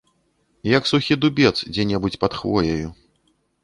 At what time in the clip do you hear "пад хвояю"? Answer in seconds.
2.27-2.87